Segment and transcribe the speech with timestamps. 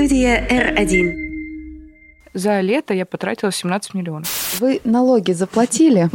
[0.00, 1.12] Студия R1.
[2.32, 4.58] За лето я потратила 17 миллионов.
[4.58, 6.08] Вы налоги заплатили?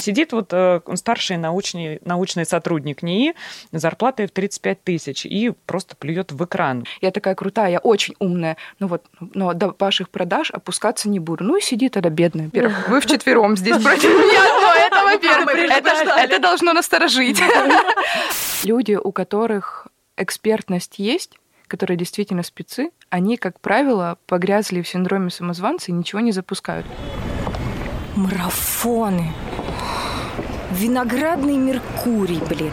[0.00, 3.34] Сидит вот э, старший научный, научный сотрудник НИИ
[3.72, 6.86] зарплатой в 35 тысяч и просто плюет в экран.
[7.02, 8.56] Я такая крутая, я очень умная.
[8.78, 11.44] Ну вот, но до ваших продаж опускаться не буду.
[11.44, 12.50] Ну и сиди тогда бедная.
[12.88, 14.44] Вы вчетвером здесь против меня.
[14.62, 17.42] Но это, во-первых, это, это должно насторожить.
[18.64, 21.38] Люди, у которых экспертность есть,
[21.68, 26.86] которые действительно спецы, они, как правило, погрязли в синдроме самозванца и ничего не запускают.
[28.16, 29.32] Марафоны.
[30.72, 32.72] Виноградный Меркурий, блин.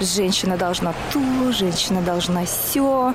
[0.00, 3.14] Женщина должна то, женщина должна все.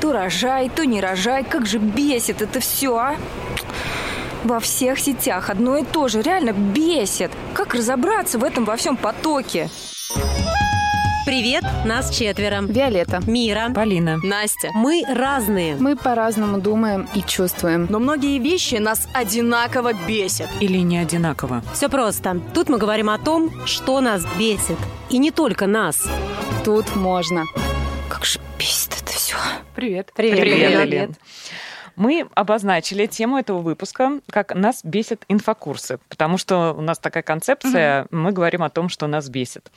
[0.00, 1.44] То рожай, то не рожай.
[1.44, 3.16] Как же бесит это все, а?
[4.44, 6.22] Во всех сетях одно и то же.
[6.22, 7.30] Реально бесит.
[7.54, 9.68] Как разобраться в этом во всем потоке?
[11.28, 12.62] Привет, нас четверо.
[12.62, 13.20] Виолетта.
[13.26, 13.70] Мира.
[13.74, 14.16] Полина.
[14.22, 14.70] Настя.
[14.72, 15.76] Мы разные.
[15.76, 17.86] Мы по-разному думаем и чувствуем.
[17.90, 20.48] Но многие вещи нас одинаково бесят.
[20.60, 21.62] Или не одинаково.
[21.74, 22.40] Все просто.
[22.54, 24.78] Тут мы говорим о том, что нас бесит.
[25.10, 26.08] И не только нас.
[26.64, 27.44] Тут можно.
[28.08, 29.36] Как же бесит это все.
[29.74, 30.10] Привет.
[30.16, 30.40] Привет.
[30.40, 31.16] Привет, Лен.
[31.98, 38.06] Мы обозначили тему этого выпуска, как нас бесит инфокурсы, потому что у нас такая концепция,
[38.12, 39.72] мы говорим о том, что нас бесит.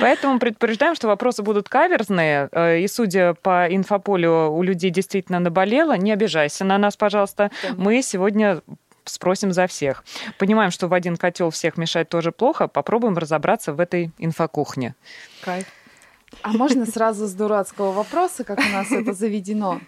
[0.00, 5.96] Поэтому предупреждаем, что вопросы будут каверзные, э, и судя по инфополю, у людей действительно наболело.
[5.96, 7.52] Не обижайся на нас, пожалуйста.
[7.76, 8.60] Мы сегодня
[9.04, 10.04] спросим за всех.
[10.38, 12.66] Понимаем, что в один котел всех мешать тоже плохо.
[12.66, 14.94] Попробуем разобраться в этой инфокухне.
[15.42, 15.66] Кайф.
[16.42, 19.80] А можно сразу с дурацкого вопроса, как у нас это заведено?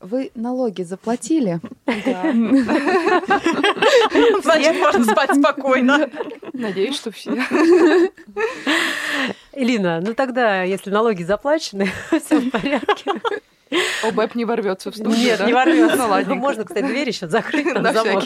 [0.00, 1.60] Вы налоги заплатили?
[4.42, 6.10] Значит, можно спать спокойно.
[6.52, 7.32] Надеюсь, что все.
[9.52, 11.90] Элина, ну тогда, если налоги заплачены,
[12.24, 13.12] все в порядке.
[14.02, 15.16] ОБЭП не ворвется в студию.
[15.16, 15.46] Нет, да?
[15.46, 15.96] не ворвется.
[15.96, 16.34] Ну, ладненько.
[16.34, 18.24] Можно, кстати, дверь еще закрыть На замок.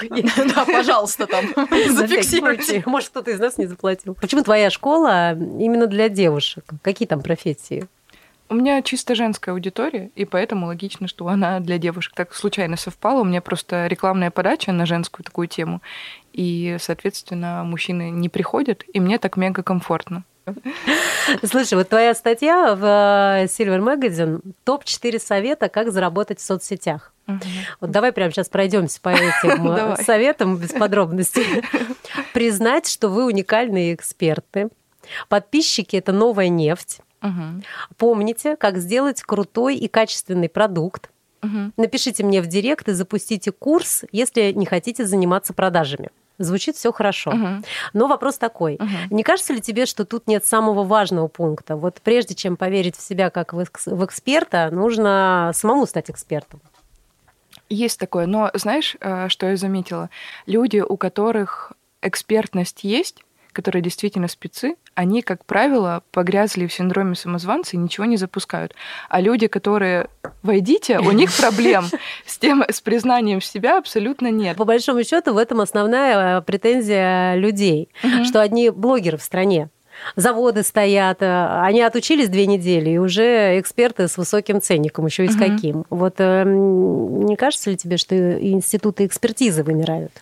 [0.54, 1.46] Да, пожалуйста, там
[1.88, 2.82] зафиксируйте.
[2.86, 4.14] Может, кто-то из нас не заплатил.
[4.14, 6.64] Почему твоя школа именно для девушек?
[6.82, 7.88] Какие там профессии?
[8.50, 13.20] У меня чисто женская аудитория, и поэтому логично, что она для девушек так случайно совпала.
[13.20, 15.82] У меня просто рекламная подача на женскую такую тему,
[16.32, 20.24] и, соответственно, мужчины не приходят, и мне так мега комфортно.
[21.44, 27.12] Слушай, вот твоя статья в э, Silver Magazine топ-4 совета, как заработать в соцсетях.
[27.80, 31.62] Вот давай прямо сейчас пройдемся по этим э, советам без подробностей.
[32.32, 34.68] Признать, что вы уникальные эксперты.
[35.28, 37.00] Подписчики– это новая нефть.
[37.96, 41.10] Помните, как сделать крутой и качественный продукт.
[41.76, 46.10] Напишите мне в директ и запустите курс, если не хотите заниматься продажами.
[46.38, 47.32] Звучит все хорошо.
[47.32, 47.64] Мгм.
[47.92, 48.76] Но вопрос такой.
[48.80, 48.96] Мгм.
[49.10, 51.76] Не кажется ли тебе, что тут нет самого важного пункта?
[51.76, 56.60] Вот прежде чем поверить в себя как в экс- в эксперта, нужно самому стать экспертом.
[57.68, 60.08] Есть такое, но знаешь, э, что я заметила?
[60.46, 63.22] Люди, у которых экспертность есть,
[63.52, 68.74] которые действительно спецы, они, как правило, погрязли в синдроме самозванца и ничего не запускают.
[69.08, 70.08] А люди, которые
[70.42, 71.84] войдите, у них проблем
[72.26, 74.56] с тем, с признанием себя абсолютно нет.
[74.56, 77.88] По большому счету, в этом основная э, претензия людей,
[78.24, 79.68] что одни блогеры в стране.
[80.14, 85.28] Заводы стоят, э, они отучились две недели, и уже эксперты с высоким ценником, еще и
[85.28, 85.40] с Мгм.
[85.56, 85.84] каким.
[85.90, 90.12] Вот э, м, не кажется ли тебе, что институты экспертизы вымирают?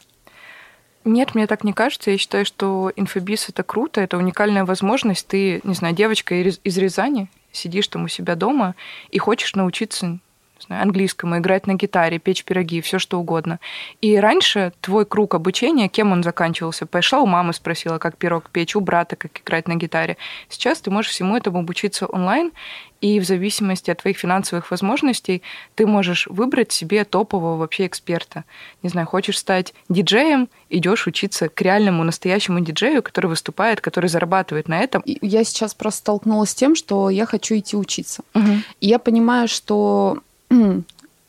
[1.06, 2.10] Нет, мне так не кажется.
[2.10, 5.28] Я считаю, что инфобиз это круто, это уникальная возможность.
[5.28, 8.74] Ты, не знаю, девочка из Рязани, сидишь там у себя дома
[9.10, 10.18] и хочешь научиться
[10.62, 13.60] знаю, английскому, играть на гитаре, печь пироги, все что угодно.
[14.00, 16.86] И раньше твой круг обучения, кем он заканчивался?
[16.86, 20.16] Пошла у мамы, спросила, как пирог печь, у брата, как играть на гитаре.
[20.48, 22.52] Сейчас ты можешь всему этому обучиться онлайн,
[23.00, 25.42] и в зависимости от твоих финансовых возможностей
[25.74, 28.44] ты можешь выбрать себе топового вообще эксперта.
[28.82, 34.68] Не знаю, хочешь стать диджеем, идешь учиться к реальному настоящему диджею, который выступает, который зарабатывает
[34.68, 35.02] на этом.
[35.04, 38.22] Я сейчас просто столкнулась с тем, что я хочу идти учиться.
[38.34, 38.64] Мгм.
[38.80, 40.18] И я понимаю, что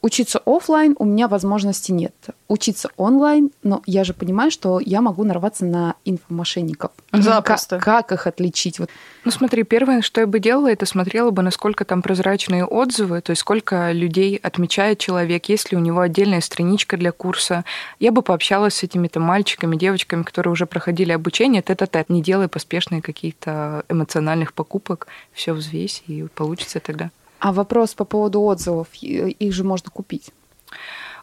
[0.08, 2.14] учиться оффлайн у меня возможности нет.
[2.48, 6.92] Учиться онлайн, но я же понимаю, что я могу нарваться на инфомошенников.
[7.12, 7.78] Запросто.
[7.78, 8.80] Как, как их отличить?
[8.80, 8.90] Вот
[9.26, 13.32] Ну смотри, первое, что я бы делала, это смотрела бы, насколько там прозрачные отзывы, то
[13.32, 17.66] есть сколько людей отмечает человек, есть ли у него отдельная страничка для курса.
[18.00, 22.10] Я бы пообщалась с этими там мальчиками, девочками, которые уже проходили обучение тет-а-тет.
[22.10, 27.12] Не делай поспешные каких-то эмоциональных покупок, все взвесь, и получится тогда.
[27.40, 30.32] А вопрос по поводу отзывов, их же можно купить.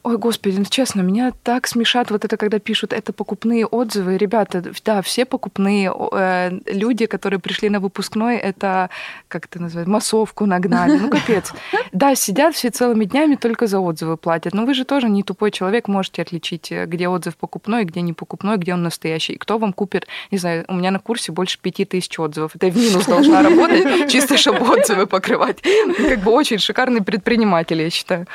[0.05, 4.19] Ой, господи, ну, честно, меня так смешат вот это, когда пишут это покупные отзывы.
[4.19, 8.91] Ребята, да, все покупные э, люди, которые пришли на выпускной, это,
[9.29, 10.99] как это называется, массовку нагнали.
[10.99, 11.55] Ну, капец.
[11.93, 14.53] Да, сидят все целыми днями, только за отзывы платят.
[14.53, 18.13] Но вы же тоже не тупой человек, можете отличить, э, где отзыв покупной, где не
[18.13, 19.33] покупной, где он настоящий.
[19.33, 22.55] И кто вам купит, не знаю, у меня на курсе больше пяти тысяч отзывов.
[22.57, 25.63] Это в минус должна работать, чисто чтобы отзывы покрывать.
[25.97, 28.27] Как бы очень шикарный предприниматель, я считаю.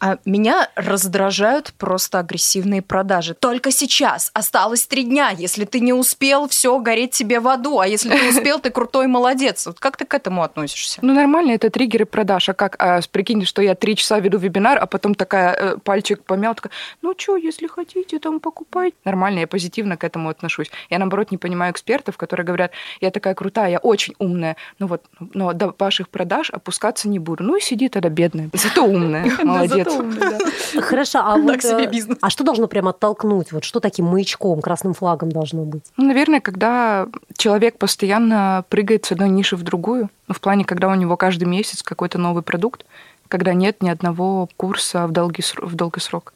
[0.00, 3.34] А меня раздражают просто агрессивные продажи.
[3.34, 4.30] Только сейчас.
[4.34, 5.30] Осталось три дня.
[5.30, 7.80] Если ты не успел, все, гореть тебе в аду.
[7.80, 9.66] А если ты успел, ты крутой молодец.
[9.66, 11.00] Вот как ты к этому относишься?
[11.02, 12.48] Ну, нормально, это триггеры продаж.
[12.48, 16.22] А как, а, прикинь, что я три часа веду вебинар, а потом такая э, пальчик
[16.22, 16.72] помял, такая,
[17.02, 18.96] ну что, если хотите, там покупайте.
[19.04, 20.70] Нормально, я позитивно к этому отношусь.
[20.90, 25.04] Я, наоборот, не понимаю экспертов, которые говорят, я такая крутая, я очень умная, ну вот,
[25.34, 27.44] но до ваших продаж опускаться не буду.
[27.44, 29.88] Ну и сиди тогда бедная, зато умная, молодец.
[30.82, 32.18] Хорошо, а вот Так себе э, бизнес.
[32.20, 33.52] а что должно прям оттолкнуть?
[33.52, 35.84] Вот что таким маячком, красным флагом должно быть?
[35.96, 40.88] Ну, наверное, когда человек постоянно прыгает с одной ниши в другую, ну, в плане, когда
[40.88, 42.84] у него каждый месяц какой-то новый продукт,
[43.28, 46.32] когда нет ни одного курса в долгий, в долгий срок.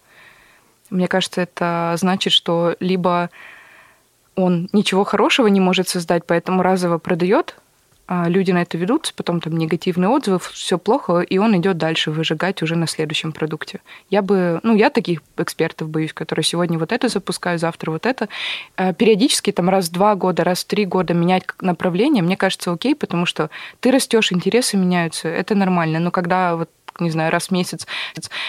[0.91, 3.31] Мне кажется, это значит, что либо
[4.35, 7.57] он ничего хорошего не может создать, поэтому разово продает,
[8.11, 12.63] люди на это ведутся, потом там негативные отзывы, все плохо, и он идет дальше выжигать
[12.63, 13.81] уже на следующем продукте.
[14.11, 18.29] Я бы, ну, я таких экспертов боюсь, которые сегодня вот это запускают, завтра вот это.
[18.77, 22.73] А Периодически там раз в два года, раз в три года менять направление, мне кажется,
[22.73, 26.01] окей, потому что ты растешь, интересы меняются, это нормально.
[26.01, 27.87] Но когда вот не знаю, раз в месяц.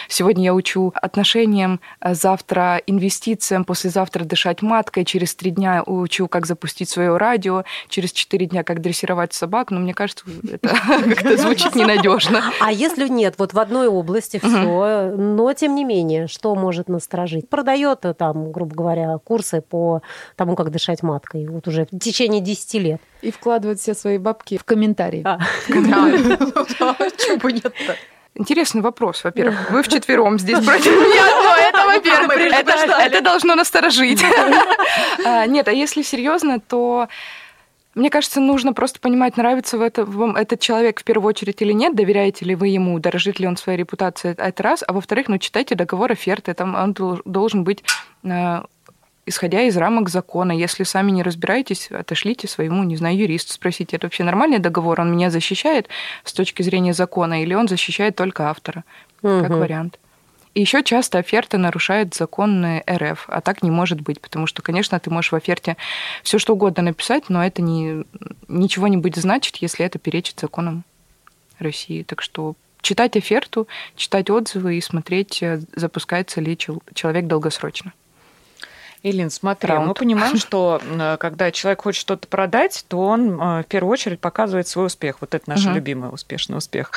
[0.07, 6.45] Сегодня я учу отношениям, а завтра инвестициям, послезавтра дышать маткой, через три дня учу, как
[6.45, 9.71] запустить свое радио, через четыре дня, как дрессировать собак.
[9.71, 12.43] Но мне кажется, это как-то звучит ненадежно.
[12.59, 17.49] А если нет, вот в одной области все, но тем не менее, что может насторожить?
[17.49, 20.01] Продает э, там, грубо говоря, курсы по
[20.35, 23.01] тому, как дышать маткой, вот уже в течение 10 лет.
[23.21, 25.21] И вкладывать все свои бабки в комментарии.
[25.25, 25.39] А.
[25.67, 27.95] Чего бы нет-то?
[28.41, 29.69] Интересный вопрос, во-первых.
[29.69, 34.23] Вы вчетвером здесь против меня, но это, во-первых, это, это должно насторожить.
[35.23, 37.07] А, Нет, а если серьезно, то
[37.93, 41.73] мне кажется, нужно просто понимать, нравится в это, вам этот человек в первую очередь или
[41.73, 44.83] нет, доверяете ли вы ему, дорожит ли он своей репутацией, это раз.
[44.87, 47.83] А во-вторых, ну, читайте договор оферты, там он дол- должен быть
[48.23, 48.61] э,
[49.31, 50.51] исходя из рамок закона.
[50.51, 55.11] Если сами не разбираетесь, отошлите своему, не знаю, юристу, спросите, это вообще нормальный договор, он
[55.11, 55.87] меня защищает
[56.23, 58.83] с точки зрения закона, или он защищает только автора,
[59.21, 59.59] как Мгм.
[59.59, 59.99] вариант.
[60.53, 64.99] И еще часто оферта нарушает законы РФ, а так не может быть, потому что, конечно,
[64.99, 65.77] ты можешь в оферте
[66.23, 68.03] все что угодно написать, но это не,
[68.49, 70.83] ничего не будет значить, если это перечит законам
[71.57, 72.03] России.
[72.03, 77.93] Так что читать оферту, читать отзывы и смотреть, э, запускается ли чел- человек долгосрочно.
[79.03, 79.97] Илин, смотри, мы Раунд.
[79.99, 84.67] понимаем, что э, когда человек хочет что-то продать, то он э, в первую очередь показывает
[84.67, 85.17] свой успех.
[85.21, 85.73] Вот это наш Мгм.
[85.75, 86.91] любимый успешный успех.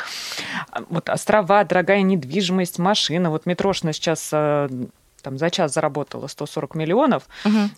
[0.70, 3.30] А, Вот острова, дорогая недвижимость, машина.
[3.30, 4.68] Вот Митрошина сейчас э,
[5.24, 7.24] там за час заработала 140 миллионов.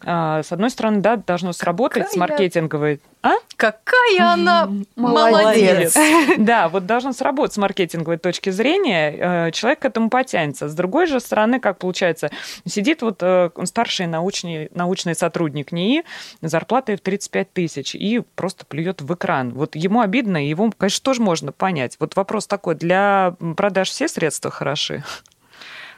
[0.04, 3.00] А, С одной стороны, да, должно сработать с Какая- маркетинговой...
[3.22, 3.32] А?
[3.56, 5.94] Какая она Молодец.
[5.96, 5.96] молодец.
[6.38, 10.68] Да, вот должен сработать с маркетинговой точки зрения, э, человек к этому потянется.
[10.68, 12.30] С другой же стороны, как получается,
[12.66, 16.04] сидит вот э, старший научный, научный сотрудник НИИ
[16.42, 19.50] с зарплатой в 35 тысяч и просто плюет в экран.
[19.54, 21.96] Вот ему обидно, и его, конечно, тоже можно понять.
[21.98, 25.02] Вот вопрос такой, для продаж все средства хороши?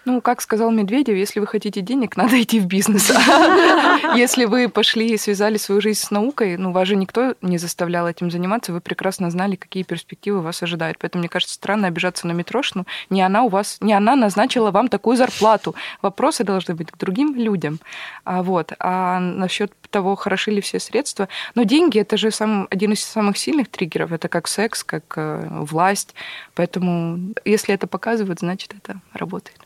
[0.04, 3.10] Ну, как сказал Медведев, если вы хотите денег, надо идти в бизнес.
[4.14, 8.08] Если вы пошли и связали свою жизнь с наукой, ну, вас же никто не заставлял
[8.08, 10.98] этим заниматься, вы прекрасно знали, какие перспективы вас ожидают.
[10.98, 12.86] Поэтому, мне кажется, странно обижаться на Митрошину.
[13.10, 15.74] Не она у вас, не она назначила вам такую зарплату.
[16.00, 17.80] Вопросы должны быть к другим людям.
[18.24, 18.72] А вот.
[18.78, 21.28] А насчет того, хороши ли все средства.
[21.54, 24.12] Но деньги это же сам, один из самых сильных триггеров.
[24.12, 26.14] Это как секс, как э, власть.
[26.54, 29.58] Поэтому, если это показывают, значит, это работает.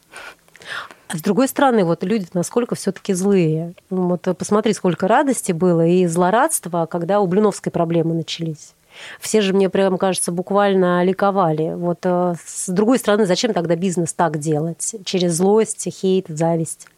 [1.08, 3.74] А с другой стороны, вот люди насколько все-таки злые.
[3.90, 8.74] Ну, Вот посмотри, сколько радости было и злорадства, когда у Блиновской проблемы начались.
[9.20, 11.74] Все же, мне прям кажется, буквально ликовали.
[11.74, 14.94] Вот э, с другой стороны, зачем тогда бизнес так делать?
[15.04, 16.88] Через злость, хейт, зависть.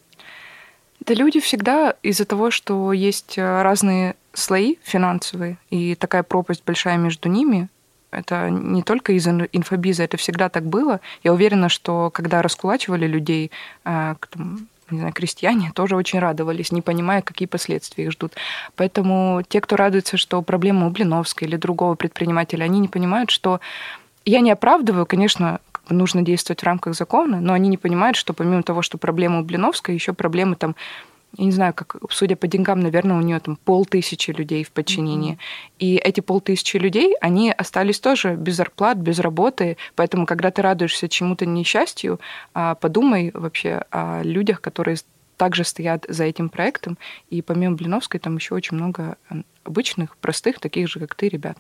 [1.00, 6.97] Да люди всегда из-за того, что есть э, разные слои финансовые, и такая пропасть большая
[6.97, 7.68] между ними,
[8.14, 11.00] это не только из ин- инфобиза, это всегда так было.
[11.23, 13.50] Я уверена, что когда раскулачивали людей,
[13.85, 14.14] э,
[14.90, 18.35] не знаю, крестьяне тоже очень радовались, не понимая, какие последствия их ждут.
[18.76, 23.61] Поэтому те, кто радуется, что проблема у Блиновской или другого предпринимателя, они не понимают, что
[24.25, 28.62] я не оправдываю, конечно, нужно действовать в рамках закона, но они не понимают, что помимо
[28.62, 30.76] того, что проблема у Блиновской, еще проблемы там
[31.37, 35.35] я не знаю, как, судя по деньгам, наверное, у нее там полтысячи людей в подчинении.
[35.35, 35.75] Mm-hmm.
[35.79, 39.76] И эти полтысячи людей, они остались тоже без зарплат, без работы.
[39.97, 42.21] Поэтому, когда ты радуешься чему-то несчастью,
[42.55, 44.97] а, подумай вообще о людях, которые
[45.37, 46.99] также стоят за этим проектом.
[47.31, 49.17] И помимо Блиновской, там еще очень много
[49.64, 51.59] обычных, простых, таких же, как ты, ребят.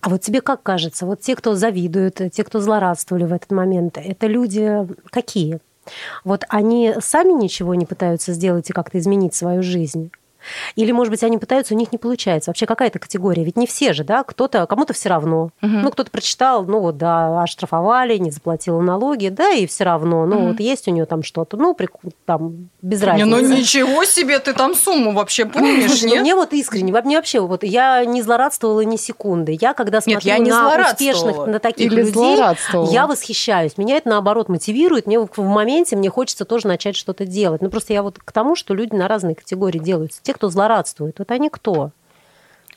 [0.00, 3.98] А вот тебе как кажется, вот те, кто завидуют, те, кто злорадствовали в этот момент,
[3.98, 5.58] это люди какие?
[6.24, 10.10] Вот они сами ничего не пытаются сделать и как-то изменить свою жизнь?
[10.76, 12.50] Или, может быть, они пытаются, у них не получается.
[12.50, 13.44] Вообще какая-то категория?
[13.44, 14.24] Ведь не все же, да?
[14.24, 15.50] Кто-то, кому-то все равно.
[15.62, 15.72] Угу.
[15.72, 20.26] Ну, кто-то прочитал, ну вот, да, оштрафовали, не заплатила налоги, да, и все равно.
[20.26, 20.46] Ну, угу.
[20.48, 21.76] вот есть у нее там что-то, ну,
[22.24, 23.26] там, без разницы.
[23.26, 26.20] Не, ну ничего себе, ты там сумму вообще помнишь, нет?
[26.20, 29.56] Мне вот искренне, мне вообще, вот я не злорадствовала ни секунды.
[29.60, 32.38] Я, когда смотрю нет, я не на успешных, на таких Или людей,
[32.90, 33.76] я восхищаюсь.
[33.76, 35.06] Меня это, наоборот, мотивирует.
[35.06, 37.62] Мне в моменте, мне хочется тоже начать что-то делать.
[37.62, 40.20] Ну, просто я вот к тому, что люди на разные категории делаются.
[40.22, 41.92] Те, кто злорадствует, вот они кто?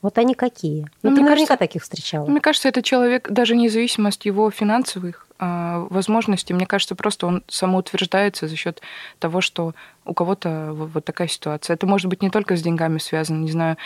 [0.04, 0.84] Вот они какие?
[1.02, 2.28] Ну, ну ты наверняка кажется, таких встречала.
[2.28, 7.44] Мне кажется, это человек, даже независимо от его финансовых э, возможностей, мне кажется, просто он
[7.48, 8.82] самоутверждается за счет
[9.18, 9.74] того, что
[10.06, 11.74] у кого-то вот, вот такая ситуация.
[11.74, 13.78] Это может быть не только с деньгами связано, не знаю.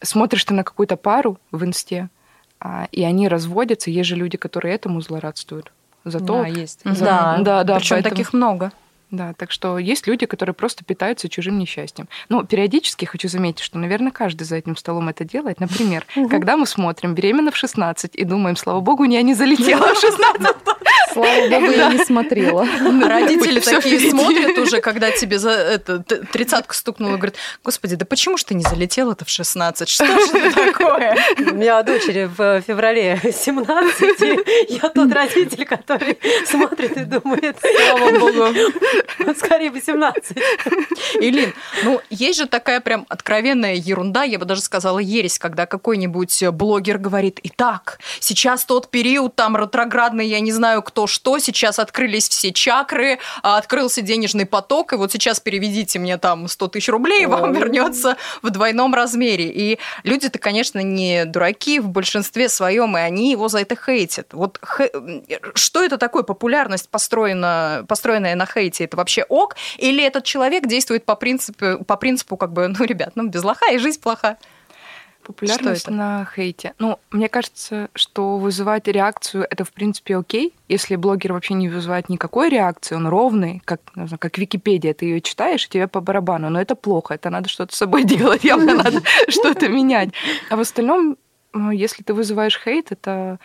[0.00, 2.08] Смотришь ты на какую-то пару в инсте,
[2.60, 5.72] а, и они разводятся, есть же люди, которые этому злорадствуют.
[6.04, 6.80] Зато да, есть.
[6.84, 7.04] За...
[7.04, 7.76] Да, да, да.
[7.76, 8.14] Причем поэтому...
[8.14, 8.72] таких много.
[9.10, 12.08] Да, так что есть люди, которые просто питаются чужим несчастьем.
[12.28, 15.60] Но периодически хочу заметить, что, наверное, каждый за этим столом это делает.
[15.60, 20.00] Например, когда мы смотрим «Беременна в 16» и думаем, слава богу, я не залетела в
[20.00, 20.56] 16.
[21.12, 22.66] Слава богу, я не смотрела.
[23.02, 28.44] Родители такие смотрят уже, когда тебе за это тридцатка стукнула, говорят, господи, да почему ж
[28.44, 29.88] ты не залетела-то в 16?
[29.88, 31.16] Что ж это такое?
[31.38, 34.38] У меня дочери в феврале 17,
[34.68, 38.54] я тот родитель, который смотрит и думает, слава богу,
[39.36, 40.36] Скорее 18.
[41.20, 41.52] Илин,
[41.84, 46.98] ну, есть же такая прям откровенная ерунда, я бы даже сказала ересь, когда какой-нибудь блогер
[46.98, 52.52] говорит, итак, сейчас тот период там ретроградный, я не знаю кто что, сейчас открылись все
[52.52, 57.26] чакры, а, открылся денежный поток, и вот сейчас переведите мне там 100 тысяч рублей, и
[57.26, 59.48] вам вернется в двойном размере.
[59.48, 64.32] И люди-то, конечно, не дураки в большинстве своем, и они его за это хейтят.
[64.32, 64.90] Вот хе...
[65.54, 68.87] что это такое популярность, построена, построенная на хейте?
[68.88, 73.12] Это вообще ок, или этот человек действует по принципу, по принципу как бы, ну, ребят,
[73.14, 74.36] ну, без лоха и жизнь плоха.
[75.28, 76.72] Популярность на хейте.
[76.78, 80.54] Ну, мне кажется, что вызывать реакцию это в принципе окей.
[80.68, 85.20] Если блогер вообще не вызывает никакой реакции, он ровный, как, знаю, как Википедия, ты ее
[85.20, 86.48] читаешь, и тебе по барабану.
[86.48, 90.10] Но это плохо, это надо что-то с собой делать, явно надо что-то менять.
[90.48, 91.18] А в остальном,
[91.72, 93.38] если ты вызываешь хейт, это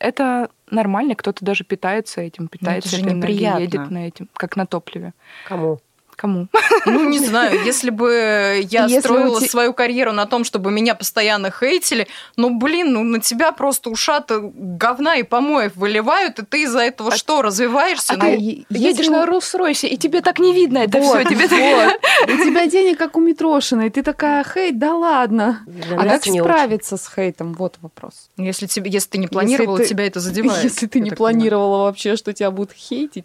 [0.00, 3.60] это нормально, кто-то даже питается этим, питается это же неприятно.
[3.60, 5.12] едет на этим, как на топливе.
[5.46, 5.78] Кому?
[6.20, 6.48] Кому?
[6.84, 9.48] Ну, не знаю, если бы я если строила те...
[9.48, 14.38] свою карьеру на том, чтобы меня постоянно хейтили, ну, блин, ну, на тебя просто ушаты
[14.42, 17.16] говна и помоев выливают, и ты из-за этого а...
[17.16, 18.12] что, развиваешься?
[18.12, 21.26] А ну, ты едешь на Роллс-Ройсе, и тебе так не видно это вот, все.
[21.26, 22.00] Тебе вот.
[22.24, 25.64] У тебя денег, как у Митрошиной, и ты такая, хейт, да ладно.
[25.96, 27.54] а как справиться с хейтом?
[27.54, 28.28] Вот вопрос.
[28.36, 30.64] Если, тебе, если ты не планировала, тебя это задевает.
[30.64, 33.24] Если ты не планировала вообще, что тебя будут хейтить.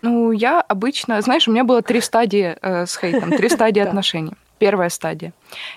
[0.00, 1.20] Ну, я обычно...
[1.20, 4.32] Знаешь, у меня было три стадии э, с хейтом, три стадии отношений.
[4.58, 5.32] Первая стадия.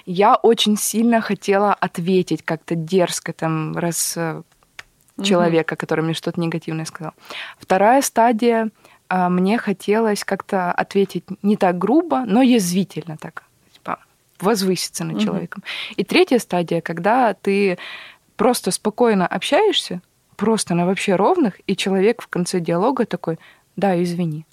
[0.06, 4.44] Я очень сильно хотела ответить как-то дерзко, там, раз э,
[5.24, 7.14] человека, который мне что-то негативное сказал.
[7.58, 8.70] Вторая стадия.
[9.10, 13.98] Э, мне хотелось как-то ответить не так грубо, но язвительно так, типа,
[14.40, 15.64] возвыситься над человеком.
[15.98, 17.78] И третья стадия, когда ты
[18.36, 20.02] просто спокойно общаешься,
[20.36, 23.40] просто на вообще ровных, и человек в конце диалога такой,
[23.76, 24.46] да, извини.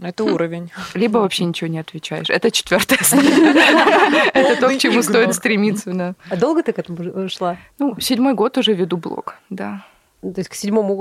[0.00, 0.32] Это хм.
[0.32, 0.70] уровень.
[0.94, 2.30] Либо вообще ничего не отвечаешь.
[2.30, 2.98] Это четвертая
[4.32, 6.14] Это то, к чему стоит стремиться.
[6.30, 7.56] А долго ты к этому шла?
[7.78, 9.84] Ну, седьмой год уже веду блог, да.
[10.20, 10.96] То есть к седьмому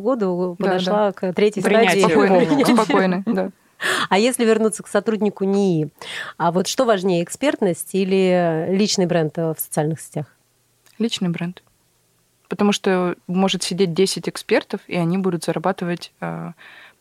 [0.00, 2.74] году подошла к третьей стадии.
[2.74, 3.50] Спокойно, да.
[4.08, 5.90] А если вернуться к сотруднику НИИ,
[6.38, 10.26] а вот что важнее, экспертность или личный бренд в социальных сетях?
[10.98, 11.62] Личный бренд
[12.48, 16.52] потому что может сидеть 10 экспертов, и они будут зарабатывать э,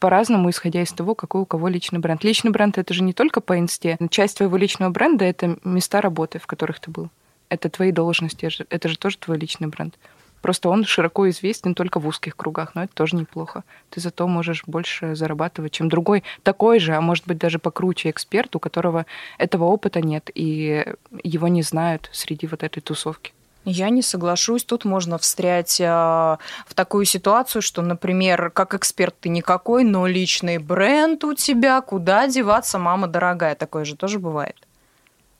[0.04, 2.26] по-разному, исходя из того, какой у кого личный бренд.
[2.26, 3.98] Личный бренд это же не только по инсте.
[4.10, 7.08] Часть твоего личного бренда это места работы, в которых ты был.
[7.48, 9.98] Это твои должности, это же тоже твой личный бренд.
[10.42, 13.64] Просто он широко известен только в узких кругах, но это тоже неплохо.
[13.92, 18.54] Ты зато можешь больше зарабатывать, чем другой такой же, а может быть даже покруче эксперт,
[18.58, 19.06] у которого
[19.38, 20.86] этого опыта нет, и
[21.24, 23.32] его не знают среди вот этой тусовки.
[23.66, 24.64] Я не соглашусь.
[24.66, 30.58] Тут можно встрять э, в такую ситуацию, что, например, как эксперт ты никакой, но личный
[30.58, 33.56] бренд у тебя, куда деваться, мама дорогая.
[33.56, 34.58] Такое же тоже бывает.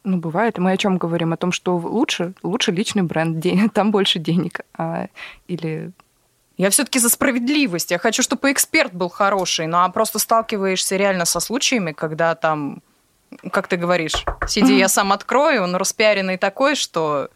[0.06, 0.58] Ну, бывает.
[0.58, 1.34] Мы о чем говорим?
[1.34, 4.62] О том, что лучше, лучше личный бренд, там больше денег.
[4.78, 5.08] А,
[5.48, 5.92] или
[6.58, 7.92] Я все-таки за справедливость.
[7.92, 9.68] Я хочу, чтобы эксперт был хороший.
[9.68, 12.82] Ну, а просто сталкиваешься реально со случаями, когда там,
[13.52, 17.30] как ты говоришь, сиди, я сам открою, он распиаренный такой, что...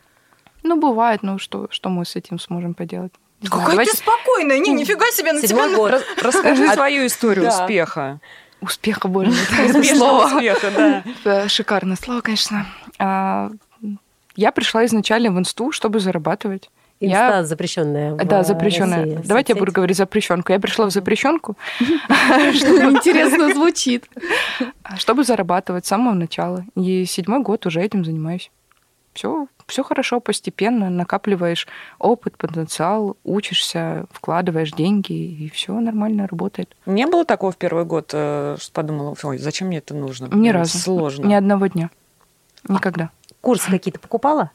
[0.64, 3.14] Ну, бывает, ну что, что мы с этим сможем поделать?
[3.42, 4.60] Не знаю, Какая давайте- ты спокойная!
[4.60, 5.48] Не, нифига себе на тебя...
[5.50, 5.92] Седьмой год.
[5.92, 7.62] Рас- Расскажи А- свою историю Да.
[7.64, 8.20] успеха.
[8.62, 9.32] Успеха больше.
[9.66, 10.26] Успешного Слово.
[10.36, 11.04] успеха, да.
[11.24, 12.66] Это Шикарное слово, конечно.
[13.00, 13.52] А,
[14.36, 16.70] Я пришла изначально в инсту, чтобы зарабатывать.
[17.00, 18.14] Я- Инста запрещенная.
[18.16, 19.04] в Да, запрещенная.
[19.04, 20.52] России Давайте я буду говорить запрещенку.
[20.52, 24.10] Я пришла в запрещенку, Интересно звучит.
[24.98, 26.66] чтобы зарабатывать с самого начала.
[26.76, 28.50] И седьмой год уже этим занимаюсь.
[29.18, 36.76] Все, все хорошо, постепенно накапливаешь опыт, потенциал, учишься, вкладываешь деньги, и все нормально работает.
[36.86, 40.28] Не было такого в первый год, э, что подумала, ой, зачем мне это нужно?
[40.32, 40.78] Ни разу.
[40.78, 41.26] Сложно.
[41.26, 41.90] Ни одного дня.
[42.68, 43.10] Никогда.
[43.42, 44.52] Курсы какие-то покупала?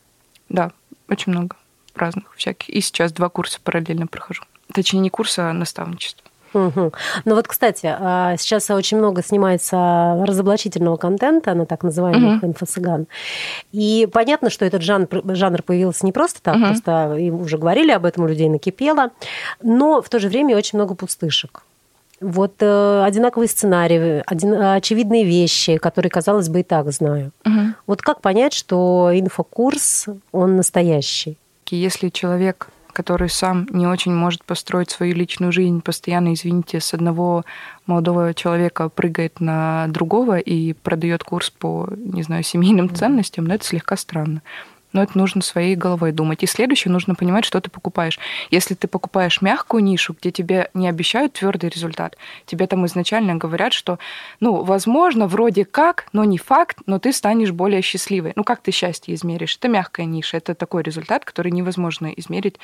[0.49, 0.71] Да,
[1.09, 1.57] очень много
[1.97, 2.69] разных всяких.
[2.69, 4.45] И сейчас два курса параллельно прохожу.
[4.73, 6.25] Точнее, не курсы, а наставничество.
[6.55, 6.93] Мгм.
[7.25, 12.51] Ну вот, кстати, а, сейчас очень много снимается разоблачительного контента на так называемых Мгм.
[12.53, 13.07] инфо-цыган.
[13.73, 16.67] И понятно, что этот жанр, жанр появился не просто так, Мгм.
[16.69, 19.11] просто и уже говорили об этом, у людей накипело,
[19.63, 21.63] но в то же время очень много пустышек.
[22.21, 27.33] Вот э, одинаковые сценарии, один- очевидные вещи, которые, казалось бы, и так знаю.
[27.87, 31.37] Вот как понять, что инфокурс, он настоящий?
[31.71, 37.45] Если человек, который сам не очень может построить свою личную жизнь, постоянно, извините, с одного
[37.87, 43.65] молодого человека прыгает на другого и продает курс по, не знаю, семейным ценностям, ну, это
[43.65, 44.43] слегка странно.
[44.93, 46.43] Но это нужно своей головой думать.
[46.43, 48.19] И следующее, нужно понимать, что ты покупаешь.
[48.51, 53.73] Если ты покупаешь мягкую нишу, где тебе не обещают твердый результат, тебе там изначально говорят,
[53.73, 53.99] что,
[54.41, 58.33] ну, возможно, вроде как, но не факт, но ты станешь более счастливой.
[58.37, 59.57] Ну, как ты счастье измеришь?
[59.57, 62.59] Это мягкая ниша, это такой результат, который невозможно измерить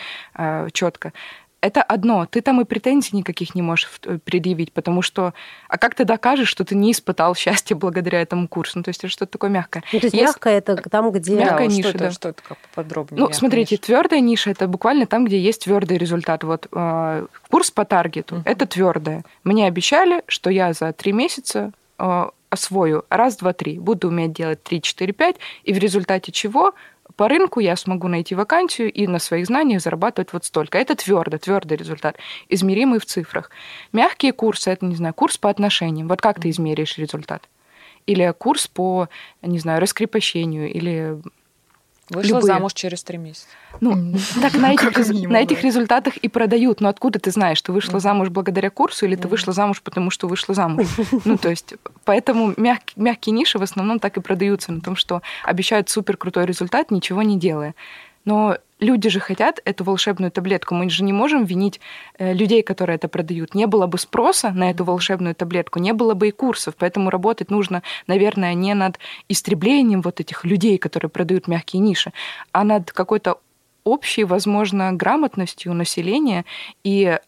[0.72, 1.12] четко.
[1.60, 2.24] Это одно.
[2.26, 5.34] Ты там и претензий никаких не можешь в- предъявить, потому что...
[5.68, 8.78] А как ты докажешь, что ты не испытал счастье благодаря этому курсу?
[8.78, 9.82] Ну, то есть это что-то такое мягкое.
[9.92, 11.36] Ну, то есть Если- мягкое это там, где...
[11.36, 12.10] Да, Мягкая вот ниша, что да.
[12.12, 13.20] что это как поподробнее?
[13.26, 13.82] Ну, смотрите, ниша?
[13.86, 16.44] твердая ниша это буквально там, где есть твердый результат.
[16.44, 18.42] Вот э, курс по таргету Мгм.
[18.44, 19.24] это твердое.
[19.42, 24.62] Мне обещали, что я за три месяца э, освою раз, два, три, буду уметь делать
[24.62, 26.72] три, четыре, пять, и в результате чего
[27.16, 30.78] по рынку я смогу найти вакансию и на своих знаниях зарабатывать вот столько.
[30.78, 32.16] Это твердо, твердый результат,
[32.48, 33.50] измеримый в цифрах.
[33.92, 36.08] Мягкие курсы, это, не знаю, курс по отношениям.
[36.08, 37.48] Вот как ты измеришь результат?
[38.06, 39.08] Или курс по,
[39.42, 41.18] не знаю, раскрепощению, или
[42.10, 42.54] Вышла любые.
[42.54, 43.46] замуж через три месяца.
[43.80, 46.80] ну, так на этих, рез- минимум, на этих результатах и продают.
[46.80, 50.26] Но откуда ты знаешь, ты вышла замуж благодаря курсу или ты вышла замуж потому, что
[50.28, 50.86] вышла замуж?
[51.24, 55.22] Ну, то есть, поэтому мяг- мягкие ниши в основном так и продаются на том, что
[55.44, 57.74] обещают супер крутой результат, ничего не делая.
[58.24, 60.74] Но люди же хотят эту волшебную таблетку.
[60.74, 61.80] Мы же не можем винить
[62.18, 63.54] э, людей, которые это продают.
[63.54, 66.74] Не было бы спроса на эту волшебную таблетку, не было бы и курсов.
[66.78, 72.12] Поэтому работать нужно, наверное, не над истреблением вот этих людей, которые продают мягкие ниши,
[72.52, 73.38] а над какой-то
[73.84, 76.44] общей, возможно, грамотностью населения
[76.84, 77.18] и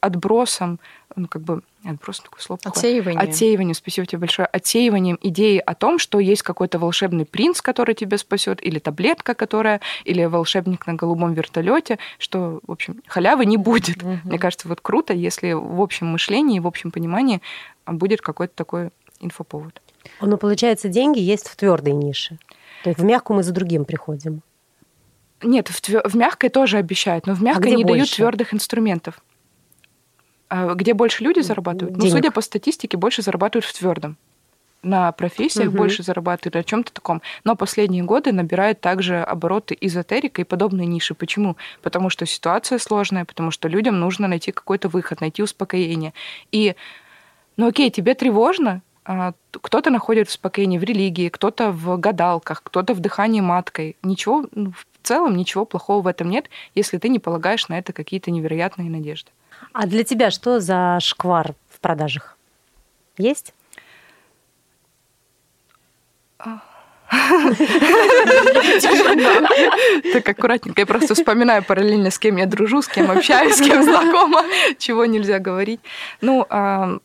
[0.00, 0.80] отбросом,
[1.16, 2.60] ну, как бы, отброс такое слово.
[2.64, 3.20] Отсеивание.
[3.20, 8.18] Отсеиванием, спасибо тебе большое, отсеиванием идеи о том, что есть какой-то волшебный принц, который тебя
[8.18, 14.02] спасет, или таблетка, которая, или волшебник на голубом вертолете, что, в общем, халявы не будет.
[14.24, 17.40] Мне кажется, вот круто, если в общем мышлении, в общем понимании
[17.84, 19.80] а, будет какой-то такой инфоповод.
[20.20, 22.38] Но получается, деньги есть в твердой нише.
[22.84, 24.42] То есть в мягкую мы за другим приходим.
[25.42, 28.16] Нет, в, в мягкой тоже обещают, но в мягкой где не дают больше?
[28.16, 29.20] твердых инструментов.
[30.48, 31.96] А где больше люди зарабатывают?
[31.96, 32.14] Ну, денег.
[32.14, 34.16] судя по статистике, больше зарабатывают в твердом.
[34.82, 35.76] На профессиях Мгм.
[35.76, 37.20] больше зарабатывают, о чем-то таком.
[37.44, 41.14] Но последние годы набирают также обороты эзотерика и подобные ниши.
[41.14, 41.56] Почему?
[41.82, 46.14] Потому что ситуация сложная, потому что людям нужно найти какой-то выход, найти успокоение.
[46.52, 46.76] И,
[47.56, 53.00] ну окей, тебе тревожно, а, кто-то находит успокоение в религии, кто-то в гадалках, кто-то в
[53.00, 53.96] дыхании маткой.
[54.02, 57.92] Ничего, ну, в целом ничего плохого в этом нет, если ты не полагаешь на это
[57.92, 59.30] какие-то невероятные надежды.
[59.72, 62.36] А для тебя что за шквар в продажах?
[63.16, 63.54] Есть?
[70.12, 70.80] Так аккуратненько.
[70.80, 74.44] Я просто вспоминаю параллельно, с кем я дружу, с кем общаюсь, с кем знакома,
[74.78, 75.80] чего нельзя говорить.
[76.20, 76.98] Ну, а,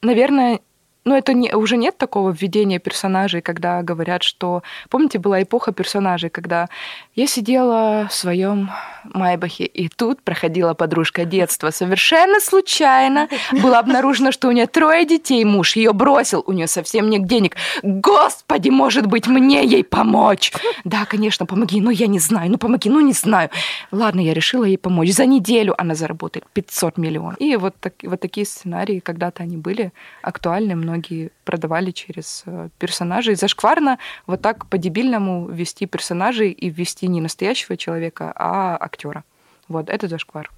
[0.00, 0.60] наверное,
[1.04, 4.62] ну, это не, уже нет такого введения персонажей, когда говорят, что...
[4.88, 6.68] Помните, была эпоха персонажей, когда
[7.14, 8.70] я сидела в своем
[9.04, 11.70] Майбахе, и тут проходила подружка детства.
[11.70, 17.10] Совершенно случайно было обнаружено, что у нее трое детей, муж ее бросил, у нее совсем
[17.10, 17.56] нет денег.
[17.82, 20.52] Господи, может быть, мне ей помочь?
[20.84, 23.50] Да, конечно, помоги, но я не знаю, ну помоги, ну не знаю.
[23.90, 25.12] Ладно, я решила ей помочь.
[25.12, 27.40] За неделю она заработает 500 миллионов.
[27.40, 33.34] И вот, так, вот такие сценарии когда-то они были актуальны, многие продавали через э, персонажей.
[33.34, 39.24] Зашкварно вот так по-дебильному ввести персонажей и ввести не настоящего человека, а актера.
[39.68, 40.50] Вот, это зашквар.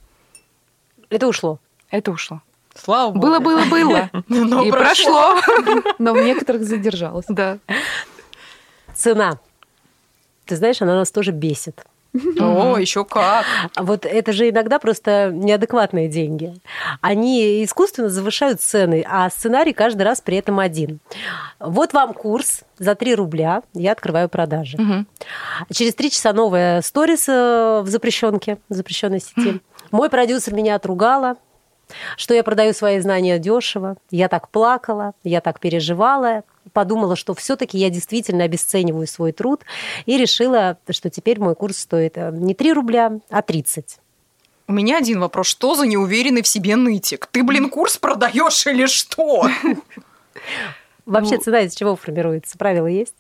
[1.10, 1.58] Это ушло.
[1.90, 2.40] Это ушло.
[2.74, 3.26] Слава богу.
[3.26, 4.10] Было, было, было.
[4.28, 5.40] Но И прошло.
[5.98, 7.26] Но в некоторых задержалась.
[7.28, 7.58] Да.
[8.94, 9.38] Цена.
[10.46, 11.84] Ты знаешь, она нас тоже бесит.
[12.38, 13.44] О, еще как.
[13.76, 16.54] Вот это же иногда просто неадекватные деньги.
[17.00, 21.00] Они искусственно завышают цены, а сценарий каждый раз при этом один.
[21.58, 24.76] Вот вам курс за 3 рубля, я открываю продажи.
[25.72, 29.60] Через три часа новая сторис э, в запрещенке, в запрещенной сети.
[29.90, 31.36] Мой продюсер меня отругала,
[32.16, 33.96] что я продаю свои знания дешево.
[34.10, 39.62] Я так плакала, я так переживала, подумала, что все-таки я действительно обесцениваю свой труд
[40.06, 43.98] и решила, что теперь мой курс стоит э, не 3 рубля, а 30.
[44.66, 45.46] У меня один вопрос.
[45.46, 47.26] Что за неуверенный в себе нытик?
[47.26, 49.48] Ты, блин, курс продаешь или что?
[51.06, 52.56] Вообще цена из чего формируется?
[52.56, 53.14] Правила есть?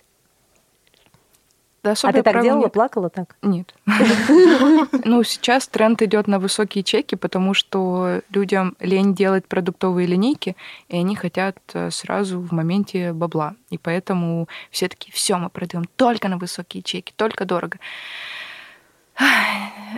[1.84, 2.72] Да, А ты так делала, нет.
[2.72, 3.36] плакала так?
[3.42, 3.74] Нет.
[5.04, 10.56] Ну, сейчас тренд идет на высокие чеки, потому что людям лень делать продуктовые линейки,
[10.88, 13.54] и они хотят э, сразу в моменте бабла.
[13.68, 17.78] И поэтому все таки все мы продаем только на высокие чеки, только дорого.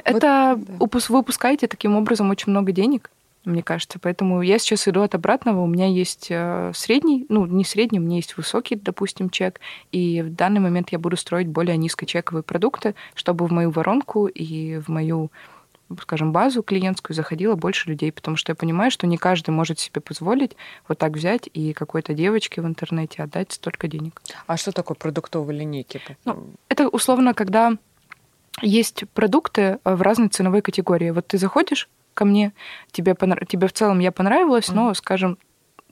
[0.04, 0.58] Это да.
[0.80, 3.10] упус- вы упускаете таким образом очень много денег,
[3.46, 3.98] мне кажется.
[3.98, 5.62] Поэтому я сейчас иду от обратного.
[5.62, 9.60] У меня есть э, средний, ну, не средний, у меня есть высокий, допустим, чек.
[9.92, 14.78] И в данный момент я буду строить более низкочековые продукты, чтобы в мою воронку и
[14.78, 15.30] в мою
[16.02, 20.00] скажем, базу клиентскую заходило больше людей, потому что я понимаю, что не каждый может себе
[20.00, 20.56] позволить
[20.88, 24.20] вот так взять и какой-то девочке в интернете отдать столько денег.
[24.48, 26.00] А что такое продуктовые линейки?
[26.24, 27.76] Ну, Это условно, когда
[28.62, 31.10] есть продукты э, в разной ценовой категории.
[31.10, 32.52] Вот ты заходишь ко мне,
[32.90, 35.38] тебе, понрав- тебе в целом я понравилась, но, скажем,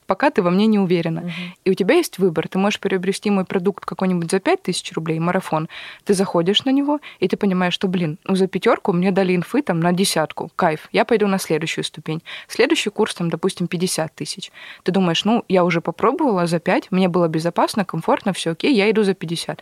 [0.06, 1.20] пока ты во мне не уверена.
[1.20, 1.32] Мгм.
[1.64, 2.48] И у тебя есть выбор.
[2.48, 5.68] Ты можешь приобрести мой продукт какой-нибудь за 5000 рублей, марафон.
[6.04, 9.62] Ты заходишь на него, и ты понимаешь, что, блин, ну за пятерку мне дали инфы
[9.62, 10.50] там на десятку.
[10.56, 10.88] Кайф.
[10.92, 12.22] Я пойду на следующую ступень.
[12.48, 14.50] Следующий курс там, допустим, 50 тысяч.
[14.82, 18.90] Ты думаешь, ну, я уже попробовала за 5, мне было безопасно, комфортно, все окей, я
[18.90, 19.60] иду за 50.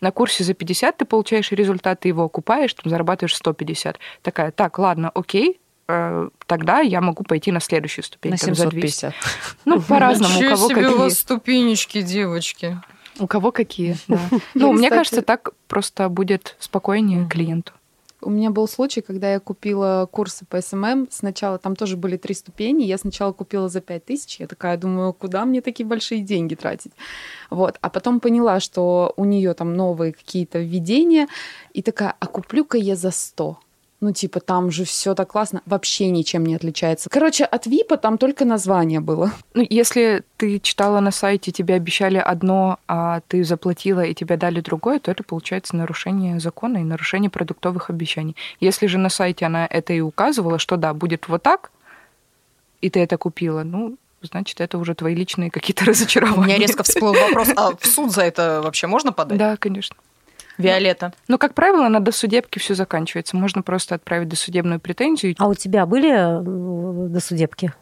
[0.00, 3.98] На курсе за 50 ты получаешь результат, ты его окупаешь, там зарабатываешь 150.
[4.22, 5.60] Такая, так, ладно, окей,
[6.46, 8.32] тогда я могу пойти на следующую ступень.
[8.32, 9.00] На там, за 200.
[9.00, 9.14] 750.
[9.64, 10.98] Ну, по-разному, у кого себе у какие.
[10.98, 12.80] вас ступенечки, девочки.
[13.18, 14.20] У кого какие, да.
[14.54, 17.72] Ну, мне кажется, так просто будет спокойнее клиенту.
[18.24, 21.08] У меня был случай, когда я купила курсы по SMM.
[21.10, 22.84] Сначала там тоже были три ступени.
[22.84, 24.38] Я сначала купила за 5 тысяч.
[24.38, 26.92] Я такая думаю, куда мне такие большие деньги тратить?
[27.50, 27.78] Вот.
[27.80, 31.26] А потом поняла, что у нее там новые какие-то введения.
[31.72, 33.58] И такая, а куплю-ка я за 100.
[34.02, 37.08] Ну, типа, там же все так классно, вообще ничем не отличается.
[37.08, 39.30] Короче, от ВИПа там только название было.
[39.54, 44.60] Ну, если ты читала на сайте, тебе обещали одно, а ты заплатила и тебе дали
[44.60, 48.34] другое, то это получается нарушение закона и нарушение продуктовых обещаний.
[48.58, 51.70] Если же на сайте она это и указывала, что да, будет вот так,
[52.80, 56.44] и ты это купила, ну, значит, это уже твои личные какие-то У разочарования.
[56.44, 59.38] меня резко всплыл вопрос, а в суд за это вообще можно подать?
[59.38, 59.94] Да, конечно.
[60.58, 61.12] Виолетта.
[61.28, 63.36] Но, как правило, на досудебке все заканчивается.
[63.36, 65.34] Можно просто отправить досудебную претензию.
[65.38, 67.72] А у тебя были э, досудебки?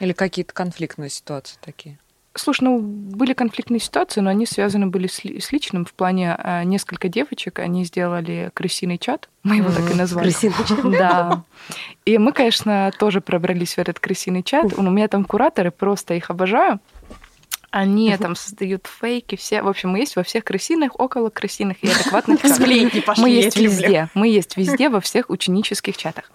[0.00, 1.98] Или какие-то конфликтные ситуации такие?
[2.36, 5.84] Слушай, ну, были конфликтные ситуации, но они связаны были с, ли- с личным.
[5.84, 10.24] В плане а, несколько девочек, они сделали крысиный чат, мы его так и назвали.
[10.24, 10.90] Крысиный чат.
[10.98, 11.44] Да.
[12.04, 14.76] И мы, конечно, тоже пробрались в этот крысиный чат.
[14.76, 16.80] У меня там кураторы, просто их обожаю.
[17.74, 19.60] Они там создают фейки, все.
[19.60, 22.38] В общем, мы есть во всех крысиных, около крысиных и адекватных.
[22.44, 24.08] Сплетни Мы есть везде.
[24.14, 26.30] Мы есть везде во всех ученических чатах.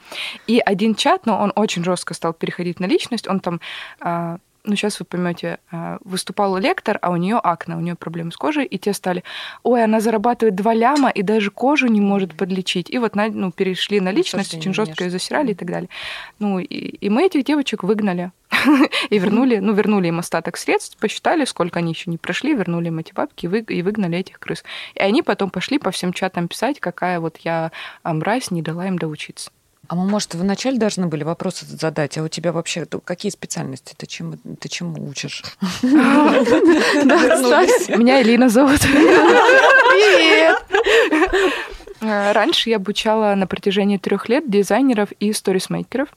[0.47, 3.25] И один чат, но он очень жестко стал переходить на личность.
[3.25, 3.61] Он там,
[4.01, 4.39] а,
[4.69, 8.37] ну сейчас вы поймете, а, выступал лектор, а у нее акне, у нее проблемы с
[8.37, 9.23] кожей, и те стали,
[9.63, 12.89] ой, она зарабатывает два ляма и даже кожу не может подлечить.
[12.89, 15.89] И вот ну, перешли на личность, очень жестко ее засирали и так далее.
[16.37, 18.31] Ну и, и мы этих девочек выгнали
[19.09, 22.99] и вернули, ну вернули им остаток средств, посчитали, сколько они еще не прошли, вернули им
[22.99, 24.63] эти бабки и, вы- и выгнали этих крыс.
[24.95, 27.71] И они потом пошли по всем чатам писать, какая вот я
[28.03, 29.51] а, мразь, не дала им доучиться.
[29.89, 33.95] А мы, может, вначале должны были вопрос задать, а у тебя вообще какие специальности?
[33.97, 35.43] Ты чему, ты чему учишь?
[37.97, 38.81] Меня Элина зовут.
[38.81, 40.63] Привет!
[42.01, 46.09] Э, раньше я обучала на протяжении трех лет дизайнеров и сторисмейкеров.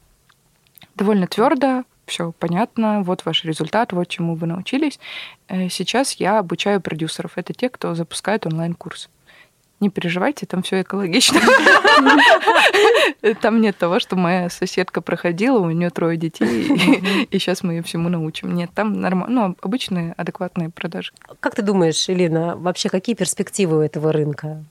[0.94, 5.00] Довольно твердо, все понятно, вот ваш результат, вот чему вы научились.
[5.48, 7.32] Э, сейчас я обучаю продюсеров.
[7.36, 9.08] Это те, кто запускает онлайн-курс.
[9.82, 11.40] Не переживайте, там все экологично.
[13.40, 17.82] Там нет того, что моя соседка проходила, у нее трое детей, и сейчас мы ее
[17.82, 18.54] всему научим.
[18.54, 21.10] Нет, там нормально, ну, обычные адекватные продажи.
[21.40, 24.62] Как ты думаешь, Элина, вообще какие перспективы у этого рынка?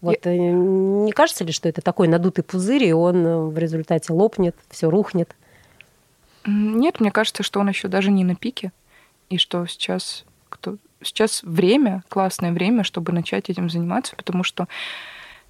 [0.00, 0.32] Вот я...
[0.32, 4.56] Э, не кажется ли, что это такой надутый пузырь, и он э, в результате лопнет,
[4.68, 5.36] все рухнет?
[6.44, 8.72] Нет, мне кажется, что он еще даже не на пике,
[9.30, 14.68] и что сейчас кто сейчас время, классное время, чтобы начать этим заниматься, потому что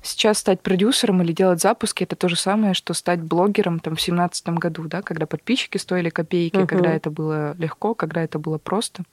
[0.02, 4.00] сейчас стать продюсером или делать запуски это то же самое, что стать блогером там в
[4.00, 6.66] семнадцатом году, да, когда подписчики стоили копейки, uh-huh.
[6.66, 9.04] когда это было легко, когда это было просто.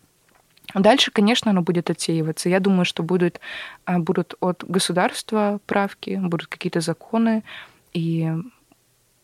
[0.73, 2.47] Дальше, конечно, оно будет отсеиваться.
[2.47, 3.41] Я думаю, что будет,
[3.85, 7.43] а, будут от государства правки, будут какие-то законы,
[7.93, 8.31] и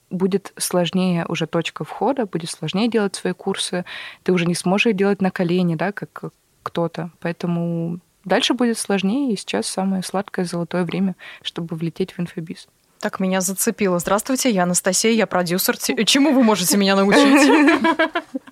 [0.09, 3.85] будет сложнее уже точка входа, будет сложнее делать свои курсы.
[4.23, 6.31] Ты уже не сможешь делать на колени, да, как
[6.67, 7.11] кто-то.
[7.21, 12.67] Поэтому дальше будет сложнее, и сейчас самое сладкое золотое время, чтобы влететь в инфобиз.
[12.99, 13.99] Так меня зацепило.
[13.99, 15.77] Здравствуйте, я Анастасия, я продюсер.
[15.77, 17.49] Чему вы можете меня научить?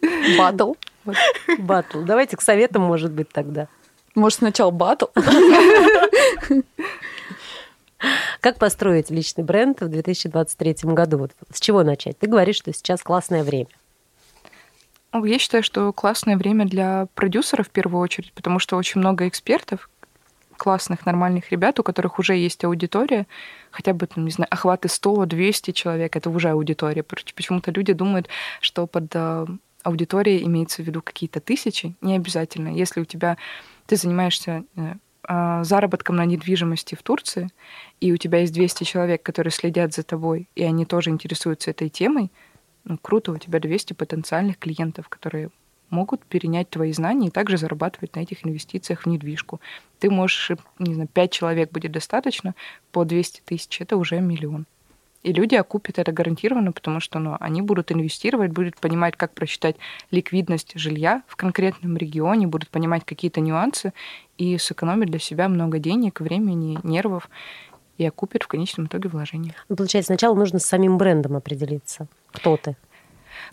[0.38, 0.74] Батл.
[1.58, 2.02] Батл.
[2.04, 3.68] Давайте к советам, может быть, тогда.
[4.14, 5.08] Может, сначала батл?
[8.40, 11.18] Как построить личный бренд в 2023 году?
[11.18, 12.18] Вот с чего начать?
[12.20, 13.68] Ты говоришь, что сейчас классное время.
[15.16, 19.30] Ну, я считаю, что классное время для продюсеров в первую очередь, потому что очень много
[19.30, 19.90] экспертов,
[20.58, 23.26] классных, нормальных ребят, у которых уже есть аудитория,
[23.72, 27.02] хотя бы, там, не знаю, охваты 100-200 человек, это уже аудитория.
[27.02, 28.28] Почему-то люди думают,
[28.60, 29.46] что под э,
[29.84, 31.96] аудиторией имеется в виду какие-то тысячи.
[32.02, 32.68] Не обязательно.
[32.68, 33.38] Если у тебя
[33.86, 37.48] ты занимаешься э, а, заработком на недвижимости в Турции,
[38.02, 41.88] и у тебя есть 200 человек, которые следят за тобой, и они тоже интересуются этой
[41.88, 42.32] темой,
[42.86, 45.50] ну, круто, у тебя 200 потенциальных клиентов, которые
[45.90, 49.60] могут перенять твои знания и также зарабатывать на этих инвестициях в недвижку.
[50.00, 52.56] Ты можешь, не знаю, 5 человек будет достаточно,
[52.92, 54.66] по 200 тысяч, это уже миллион.
[55.24, 59.76] И люди окупят это гарантированно, потому что ну, они будут инвестировать, будут понимать, как просчитать
[60.12, 63.92] ликвидность жилья в конкретном регионе, будут понимать какие-то нюансы
[64.38, 67.28] и сэкономят для себя много денег, времени, нервов
[67.98, 69.54] и окупят в конечном итоге вложения.
[69.70, 72.08] Ну, получается, сначала нужно с самим брендом определиться.
[72.32, 72.76] Кто ты?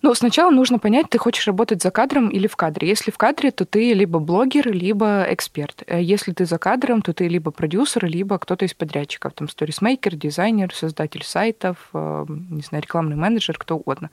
[0.00, 2.88] Ну, сначала нужно понять, ты хочешь работать за кадром или в кадре.
[2.88, 5.82] Если в кадре, то ты либо блогер, либо эксперт.
[5.86, 9.32] Э, если ты за кадром, то ты либо продюсер, либо кто-то из подрядчиков.
[9.34, 14.10] Там сторисмейкер, дизайнер, создатель сайтов, э, не знаю, рекламный менеджер, кто угодно.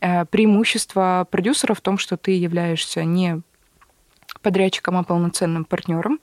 [0.00, 3.42] Э, преимущество продюсера в том, что ты являешься не
[4.42, 6.20] подрядчиком, а полноценным партнером.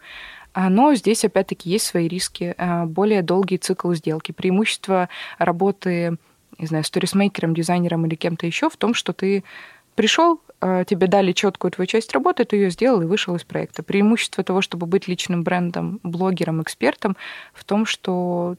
[0.56, 2.56] Но здесь, опять-таки, есть свои риски.
[2.86, 4.32] Более долгий цикл сделки.
[4.32, 6.18] Преимущество работы
[6.58, 9.44] не знаю, сторисмейкером, дизайнером или кем-то еще в том, что ты
[9.96, 13.84] пришел, а, тебе дали четкую твою часть работы, ты ее сделал и вышел из проекта.
[13.84, 17.18] Преимущество того, чтобы быть личным брендом, блогером, экспертом,
[17.54, 18.56] в том, что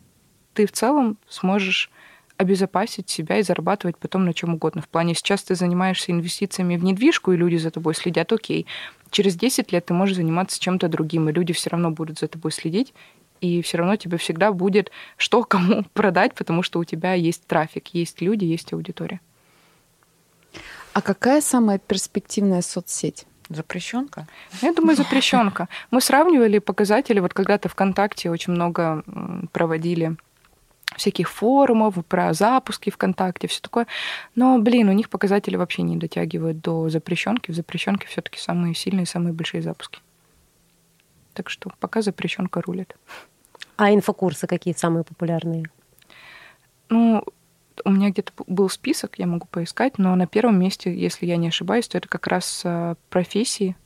[0.54, 1.90] ты в целом сможешь
[2.36, 4.82] обезопасить себя и зарабатывать потом на чем угодно.
[4.82, 8.66] В плане сейчас ты занимаешься инвестициями в недвижку, и люди за тобой следят, окей.
[9.10, 12.52] Через 10 лет ты можешь заниматься чем-то другим, и люди все равно будут за тобой
[12.52, 12.92] следить,
[13.40, 17.88] и все равно тебе всегда будет что кому продать, потому что у тебя есть трафик,
[17.88, 19.20] есть люди, есть аудитория.
[20.92, 23.26] А какая самая перспективная соцсеть?
[23.48, 24.26] Запрещенка?
[24.60, 25.68] Я думаю, запрещенка.
[25.90, 29.04] Мы сравнивали показатели, вот когда-то ВКонтакте очень много
[29.52, 30.16] проводили
[30.94, 33.86] всяких форумов про запуски ВКонтакте, все такое.
[34.34, 37.50] Но, блин, у них показатели вообще не дотягивают до запрещенки.
[37.50, 40.00] В запрещенке все-таки самые сильные, самые большие запуски.
[41.34, 42.96] Так что пока запрещенка рулит.
[43.76, 45.64] А инфокурсы какие самые популярные?
[46.88, 47.22] Ну,
[47.84, 51.48] у меня где-то был список, я могу поискать, но на первом месте, если я не
[51.48, 53.76] ошибаюсь, то это как раз а, профессии.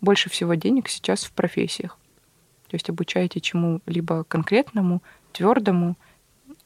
[0.00, 1.98] Больше всего денег сейчас в профессиях.
[2.68, 5.96] То есть обучаете чему-либо конкретному, твердому,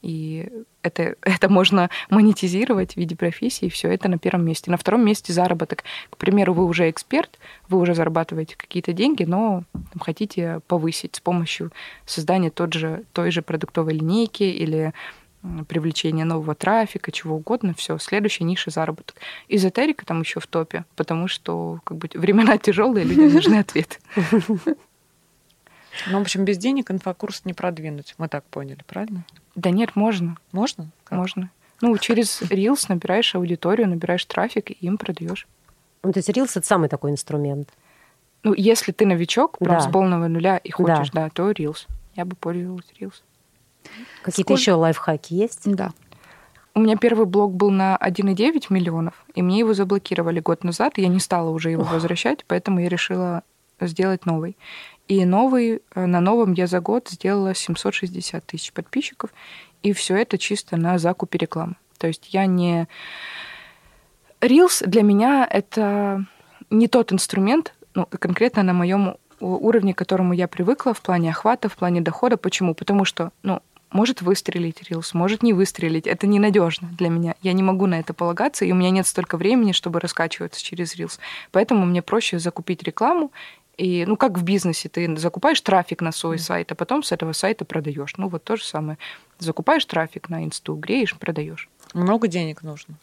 [0.03, 0.49] и
[0.83, 4.71] это, это можно монетизировать в виде профессии, все это на первом месте.
[4.71, 5.85] На втором месте заработок.
[6.11, 11.21] К примеру, вы уже эксперт, вы уже зарабатываете какие-то деньги, но там, хотите повысить с
[11.21, 11.73] помощью
[12.05, 14.93] создания тот же, той же продуктовой линейки или
[15.69, 19.17] привлечения нового трафика, чего угодно, все, следующая ниша заработок.
[19.49, 23.99] Эзотерика там еще в топе, потому что как бы времена тяжелые, людям нужны ответы.
[26.11, 28.15] Ну, в общем, без денег инфокурс не продвинуть.
[28.19, 29.25] Мы так поняли, правильно?
[29.55, 30.37] Да нет, можно.
[30.53, 30.91] Можно?
[31.05, 31.19] Как?
[31.19, 31.51] Можно.
[31.81, 35.47] Ну, через Reels набираешь аудиторию, набираешь трафик и им продаешь.
[36.03, 37.69] Ну, то есть Reels— это самый такой инструмент.
[38.43, 39.81] Ну, если ты новичок, прям Да.
[39.81, 41.87] с полного нуля и хочешь, да, то Reels.
[42.15, 43.23] Я бы пользовалась Reels.
[44.23, 45.63] Какие-то Сколько- еще лайфхаки есть?
[45.65, 45.91] Да.
[46.75, 50.99] У меня первый блог был на 1,9 миллионов, и мне его заблокировали год назад.
[50.99, 53.43] Я не стала уже его возвращать, поэтому я решила
[53.81, 54.57] сделать новый.
[55.09, 59.31] И новый, э, на новом я за год сделала 760 тысяч подписчиков,
[59.83, 61.77] и все это чисто на закупе рекламы.
[61.99, 62.89] То есть я не...
[64.41, 66.25] Reels для меня это
[66.71, 71.69] не тот инструмент, ну, конкретно на моем уровне, к которому я привыкла в плане охвата,
[71.69, 72.37] в плане дохода.
[72.37, 72.75] Почему?
[72.75, 76.07] Потому что, ну, может выстрелить Reels, может не выстрелить.
[76.07, 77.35] Это ненадежно для меня.
[77.43, 80.97] Я не могу на это полагаться, и у меня нет столько времени, чтобы раскачиваться через
[80.97, 81.19] Reels.
[81.53, 83.31] Поэтому мне проще закупить рекламу.
[83.77, 87.33] И, ну, как в бизнесе, ты закупаешь трафик на свой сайт, а потом с этого
[87.33, 88.17] сайта продаешь.
[88.17, 88.97] Ну, вот то же самое.
[89.39, 91.69] Закупаешь трафик на инсту, греешь, продаешь.
[91.93, 92.95] Много денег нужно.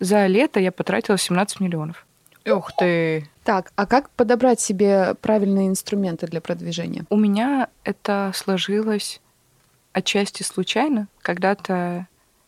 [0.00, 2.06] За лето я потратила 17 миллионов.
[2.46, 3.28] Ух ты.
[3.42, 7.04] Так, а как подобрать себе правильные инструменты для продвижения?
[7.10, 9.20] У меня это сложилось
[9.92, 11.08] отчасти случайно.
[11.20, 12.06] Когда-то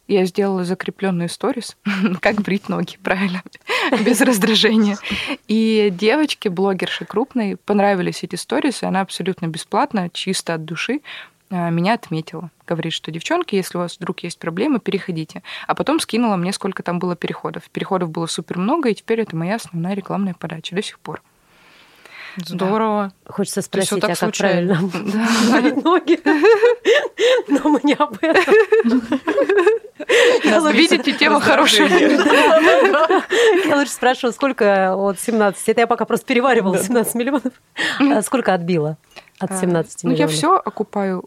[0.09, 1.77] я сделала закрепленную сторис,
[2.21, 3.42] как брить ноги, правильно,
[4.05, 4.99] без раздражения.
[5.49, 11.01] И девочке, блогерши крупной, понравились эти сторисы, она абсолютно бесплатно, чисто от души
[11.51, 12.51] а, меня отметила.
[12.66, 15.42] Говорит, что девчонки, если у вас вдруг есть проблемы, переходите.
[15.66, 17.69] А потом скинула мне, сколько там было переходов.
[17.71, 21.23] Переходов было супер много, и теперь это моя основная рекламная подача до сих пор.
[22.37, 23.12] Здорово.
[23.27, 24.75] Хочется То есть спросить, вот так а как случайно?
[24.77, 26.20] правильно брить ноги?
[27.49, 28.55] Но мы не об этом.
[30.44, 31.88] Я Видите, тема хорошая.
[31.88, 35.68] Я лучше спрашиваю, сколько от 17?
[35.68, 37.53] Это я пока просто переваривала 17 миллионов.
[37.99, 38.99] А Сколько отбила
[39.38, 40.33] от 17 Ну, я миллионов?
[40.35, 41.25] все окупаю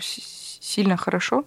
[0.00, 1.44] сильно хорошо.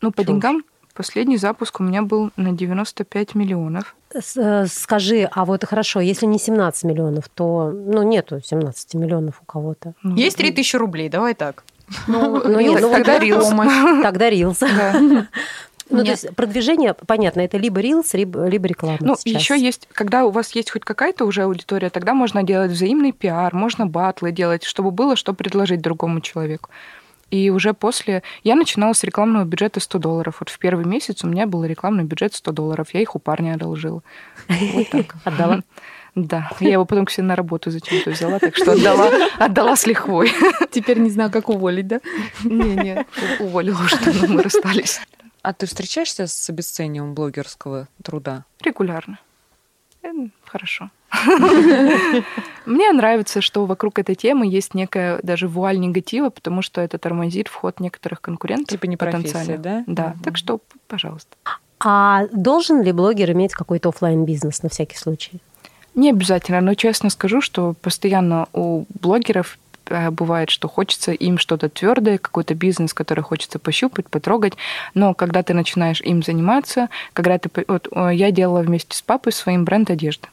[0.00, 0.62] Ну, по деньгам
[1.00, 3.96] последний запуск у меня был на 95 миллионов.
[4.36, 9.46] Э, Скажи, а вот хорошо, если не 17 миллионов, то, ну, нету 17 миллионов у
[9.46, 9.94] кого-то.
[10.02, 11.64] Ну, Есть 3000 рублей, давай так.
[12.06, 14.02] Ну, Ну, нет, ну, тогда Reels.
[14.02, 14.30] Тогда.
[14.60, 15.26] Да.
[15.92, 19.42] Ну, то есть продвижение, понятно, это либо Reels, либо, либо реклама Ну, сейчас.
[19.42, 23.52] еще есть, когда у вас есть хоть какая-то уже аудитория, тогда можно делать взаимный пиар,
[23.54, 26.70] можно батлы делать, чтобы было что предложить другому человеку.
[27.30, 28.22] И уже после...
[28.42, 30.36] Я начинала с рекламного бюджета 100 долларов.
[30.40, 32.88] Вот в первый месяц у меня был рекламный бюджет 100 долларов.
[32.92, 34.02] Я их у парня одолжила.
[34.48, 35.14] Вот так.
[35.24, 35.62] Отдала?
[36.16, 36.50] Да.
[36.58, 40.32] Я его потом к себе на работу зачем-то взяла, так что отдала, отдала с лихвой.
[40.70, 42.00] Теперь не знаю, как уволить, да?
[42.42, 43.06] Не-не,
[43.38, 45.00] уволила уже, давно мы расстались.
[45.42, 48.44] А ты встречаешься с обесцениванием блогерского труда?
[48.60, 49.20] Регулярно.
[50.02, 50.08] Э,
[50.44, 50.90] Хорошо.
[52.66, 57.48] Мне нравится, что вокруг этой темы есть некая даже вуаль негатива, потому что это тормозит
[57.48, 58.68] вход некоторых конкурентов.
[58.68, 59.84] Типа не профессия, да?
[59.86, 60.14] Да.
[60.22, 61.36] Так что, пожалуйста.
[61.82, 65.40] А должен ли блогер иметь какой-то оффлайн бизнес на всякий случай?
[65.94, 71.68] Не обязательно, но честно скажу, что постоянно у блогеров э, бывает, что хочется им что-то
[71.68, 74.52] твердое, какой-то бизнес, который хочется пощупать, потрогать.
[74.94, 77.50] Но когда ты начинаешь им заниматься, когда ты...
[77.66, 80.28] Вот э, я делала вместе с папой своим бренд одежды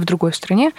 [0.00, 0.72] в другой стране.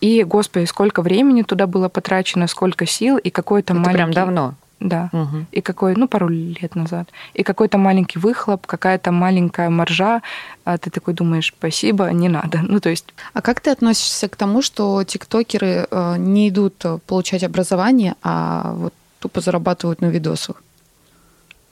[0.00, 3.96] И, господи, сколько времени туда было потрачено, сколько сил, и какой-то Это маленький...
[3.96, 4.54] прям давно.
[4.82, 5.10] Да.
[5.12, 5.46] Мгм.
[5.52, 7.08] И какой, ну, пару лет назад.
[7.34, 10.22] И какой-то маленький выхлоп, какая-то маленькая маржа.
[10.64, 12.60] А ты такой думаешь, спасибо, не надо.
[12.72, 16.98] Ну, то есть А как ты относишься к тому, что тиктокеры э, не идут э,
[17.06, 20.62] получать образование, а вот тупо зарабатывают на видосах?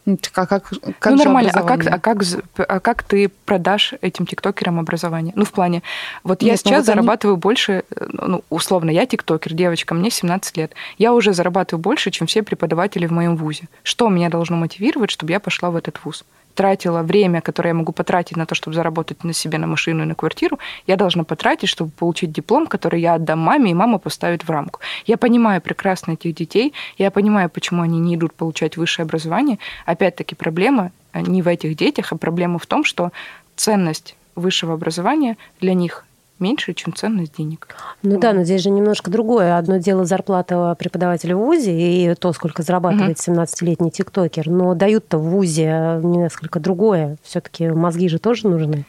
[0.07, 1.51] Ну, а как, как ну, нормально.
[1.55, 2.23] А как, а, как,
[2.57, 5.33] а как ты продашь этим тиктокерам образование?
[5.37, 5.83] Ну, в плане,
[6.25, 9.95] вот я Нет, ну сейчас вот они- зарабатываю больше, э, ну, условно, я тиктокер, девочка,
[9.95, 10.73] мне 17 лет.
[10.97, 13.69] Я уже зарабатываю больше, чем все преподаватели в моем вузе.
[13.83, 16.25] Что меня должно мотивировать, чтобы я пошла в этот вуз?
[16.61, 20.07] Тратила время, которое я могу потратить на то, чтобы заработать на себе, на машину и
[20.07, 24.45] на квартиру, я должна потратить, чтобы получить диплом, который я отдам маме, и мама поставит
[24.45, 24.81] в рамку.
[25.07, 29.59] Я понимаю прекрасно этих детей, я понимаю, почему они не идут получать высшее образование.
[29.87, 33.11] Опять-таки проблема э, не в этих детях, а проблема в том, что
[33.57, 36.05] ценность высшего образования для них
[36.41, 37.69] меньше, чем ценность денег.
[38.03, 39.57] Ну да, но здесь же немножко другое.
[39.57, 44.49] Одно дело зарплата преподавателя в ВУЗе и то, сколько зарабатывает 17-летний тиктокер.
[44.49, 47.17] Но дают-то в ВУЗе несколько другое.
[47.23, 48.85] все таки мозги же тоже нужны.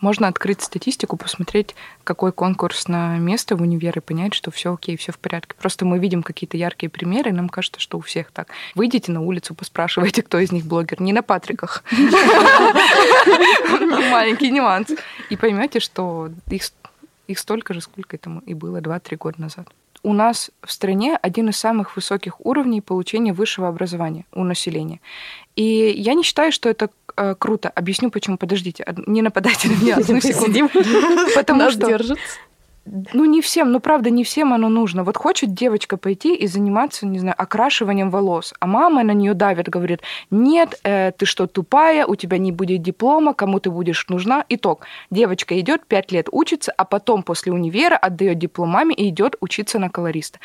[0.00, 4.96] Можно открыть статистику, посмотреть, какой конкурс на место в универ и понять, что все окей,
[4.96, 5.54] все в порядке.
[5.58, 8.48] Просто мы видим какие-то яркие примеры, и нам кажется, что у всех так.
[8.74, 11.00] Выйдите на улицу, поспрашивайте, кто из них блогер.
[11.00, 11.82] Не на Патриках.
[14.10, 14.90] Маленький нюанс.
[15.30, 19.66] И поймете, что их столько же, сколько этому и было 2-3 года назад.
[20.06, 25.00] у нас в стране один из самых высоких уровней получения высшего образования у населения.
[25.56, 25.64] И
[25.96, 27.68] я не считаю, что это э, круто.
[27.68, 28.36] Объясню почему.
[28.36, 30.68] Подождите, не нападайте на меня одну секунду.
[31.34, 32.38] Потому что держится.
[33.12, 35.04] ну, не всем, ну, правда, не всем оно нужно.
[35.04, 39.68] Вот хочет девочка пойти и заниматься, не знаю, окрашиванием волос, а мама на нее давит,
[39.68, 44.44] говорит, нет, э, ты что, тупая, у тебя не будет диплома, кому ты будешь нужна.
[44.48, 44.86] Итог.
[45.10, 49.78] Девочка идет, пять лет учится, а потом после универа отдает диплом маме и идет учиться
[49.78, 50.38] на колориста.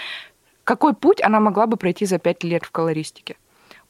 [0.63, 3.35] Какой путь она могла бы пройти за пять лет в колористике?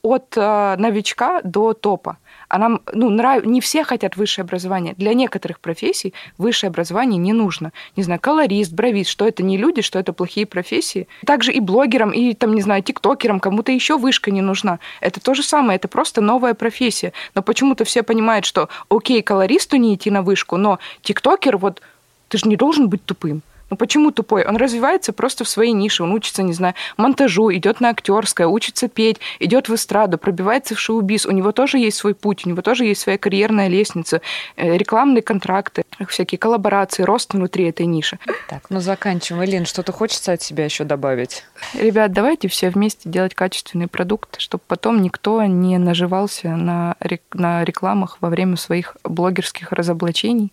[0.02, 2.18] От э, новичка до топа
[2.52, 3.46] а нам, ну, нрав...
[3.46, 4.94] не все хотят высшее образование.
[4.98, 7.72] Для некоторых профессий высшее образование не нужно.
[7.96, 11.08] Не знаю, колорист, бровист, что это не люди, что это плохие профессии.
[11.26, 14.80] Также и блогерам, и, там, не знаю, тиктокерам, кому-то еще вышка не нужна.
[15.00, 17.14] Это то же самое, это просто новая профессия.
[17.36, 21.82] Но почему-то все понимают, что окей, колористу не идти на вышку, но тиктокер, вот,
[22.28, 23.44] ты же не должен быть тупым.
[23.72, 24.46] Ну почему тупой?
[24.46, 26.04] Он развивается просто в своей нише.
[26.04, 30.80] Он учится, не знаю, монтажу, идет на актерское, учится петь, идет в эстраду, пробивается в
[30.80, 31.26] шоу-биз.
[31.26, 34.22] У него тоже есть свой путь, у него тоже есть своя карьерная лестница,
[34.58, 38.20] э, рекламные контракты, всякие коллаборации, рост внутри этой ниши.
[38.50, 39.46] Так, ну заканчиваем.
[39.46, 41.46] Элин, что-то хочется от себя еще добавить?
[41.74, 46.98] Ребят, давайте все вместе делать качественный продукт, чтобы потом никто не наживался на,
[47.34, 50.52] на рекламах во время своих блогерских разоблачений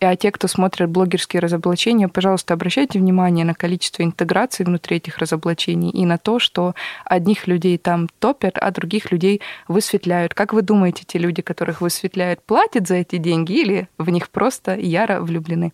[0.00, 5.90] а те, кто смотрят блогерские разоблачения, пожалуйста, обращайте внимание на количество интеграций внутри этих разоблачений
[5.90, 6.74] и на то, что
[7.04, 10.34] одних людей там топят, а других людей высветляют.
[10.34, 14.76] Как вы думаете, те люди, которых высветляют, платят за эти деньги или в них просто
[14.76, 15.72] яро влюблены?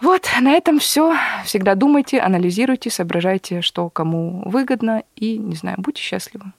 [0.00, 1.16] Вот, на этом все.
[1.44, 6.52] Всегда думайте, анализируйте, соображайте, что кому выгодно и, не знаю, будьте счастливы.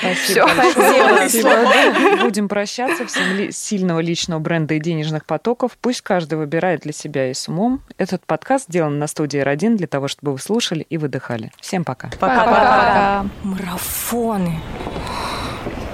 [0.00, 0.48] Спасибо.
[0.70, 2.22] Спасибо.
[2.22, 3.06] Будем прощаться.
[3.06, 5.76] Всем ли, сильного личного бренда и денежных потоков.
[5.80, 7.82] Пусть каждый выбирает для себя и с умом.
[7.98, 11.52] Этот подкаст сделан на студии R1 для того, чтобы вы слушали и выдыхали.
[11.60, 12.10] Всем пока.
[12.18, 13.26] Пока-пока.
[13.42, 14.60] Марафоны.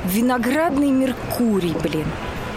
[0.04, 2.06] Виноградный Меркурий, блин.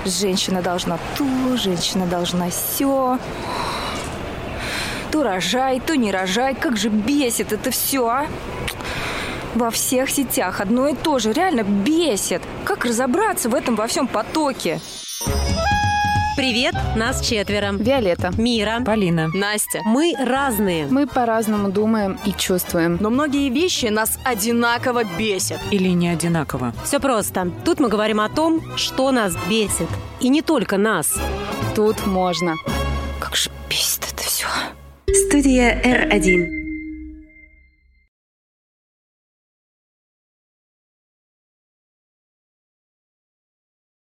[0.06, 3.20] Женщина должна то, женщина должна все.
[5.12, 6.56] То рожай, то не рожай.
[6.56, 8.28] Как же бесит это все, а?
[9.60, 11.34] Во всех сетях одно и то же.
[11.34, 12.42] Реально бесит.
[12.64, 14.80] Как разобраться в этом во всем потоке?
[16.38, 17.74] Привет, нас четверо.
[17.74, 18.32] Виолетта.
[18.38, 18.82] Мира.
[18.86, 19.28] Полина.
[19.34, 19.82] Настя.
[19.84, 20.88] Мы разные.
[20.90, 23.00] Мы по-разному думаем и чувствуем.
[23.02, 25.60] Но многие вещи нас одинаково бесят.
[25.72, 26.74] Или не одинаково.
[26.86, 27.52] Все просто.
[27.66, 29.90] Тут мы говорим о том, что нас бесит.
[30.22, 31.20] И не только нас.
[31.76, 32.56] Тут можно.
[33.20, 34.48] Как же бесит это все.
[35.28, 36.69] Студия R1.